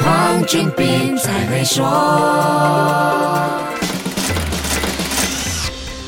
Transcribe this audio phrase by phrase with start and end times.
[0.00, 3.51] 黄俊斌才会说。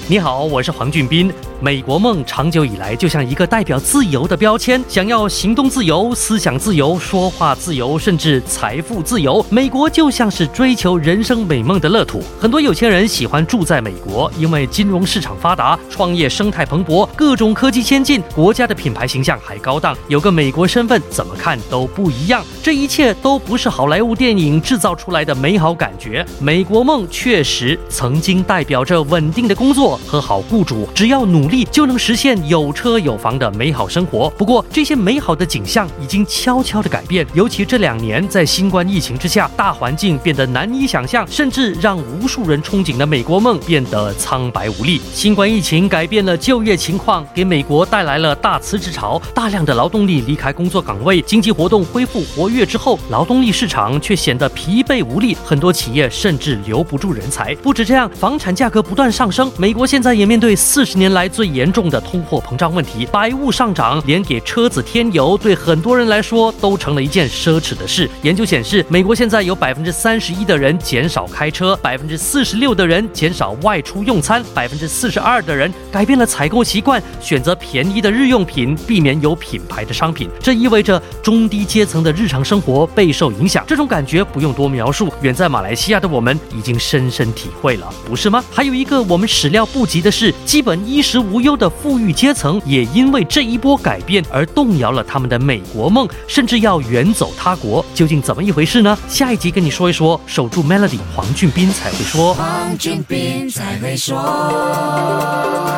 [0.07, 1.33] 你好，我是黄俊斌。
[1.63, 9.45] 美国梦长久以来就像一个代表自由的标签，想要行动自由、思想自由、说话自由，甚至财富自由。
[9.49, 12.23] 美国就像是追求人生美梦的乐土。
[12.39, 22.45] 很多有钱人喜欢住在美国，因为金融市场发达，创业生态蓬勃，各种科技先进，国家的品牌形象还高档，有个美国身份，怎么看都不一样。
[22.63, 26.27] 这一切都不是好莱坞电影制造出来的美好感觉。
[26.39, 31.65] 美国梦确实曾经代表着稳定的工作和好雇主，只要努力。
[31.71, 34.31] 就能实现有车有房的美好生活。
[34.39, 37.27] 不过，这些美好的景象已经悄悄的改变。
[37.35, 45.01] 尤其这两年，在新冠疫情之下，大环境变得难以想象，甚至让无数人憧憬的美国梦变得苍白无力。
[45.13, 57.55] 新冠疫情改变了就业情况，给美国带来了大辞职潮，大量的劳动力离开工作岗位，经济活动恢复活跃之后，劳动力市场却显得疲惫无力，很多企业甚至留不住人才。
[57.57, 68.09] 不止这样，房产价格不断上升，美国现在也面对四十年来最严重的通货膨胀问题，百物上涨，连给车子添油，对很多人来说都成了一件奢侈的事。
[68.23, 80.29] 研究显示，美国现在有百分之三十一的人减少开车，百分之四十六的人减少外出用餐，百分之四十二的人改变了采购习惯，选择便宜的日用品，避免有品牌的商品。
[80.41, 83.65] 这意味着中低阶层的日常生活备受影响。
[83.67, 88.45] 这种感觉不用多描述，远在马来西亚的我们已经深深体会了，不是吗？
[88.51, 91.45] 还有一个我们始料不及的是，基本衣食无。
[91.45, 97.85] 忧的富裕阶层也因为这一波改变而动摇了他们的美国梦，甚至要远走他国。
[97.95, 98.97] 究竟怎么一回事呢？
[99.09, 100.19] 下一集跟你说一说。
[100.27, 102.33] 守住 Melody，黄俊斌才会说。
[102.33, 104.17] 黄俊斌才会说。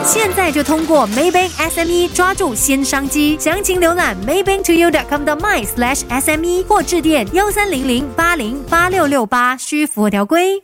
[0.05, 10.63] 现在就通过 Maybank SME 抓住新商机，详情浏览 maybanktoyou.com 的 my slash SME 或致电幺三零零八零八六六八，需符合条规。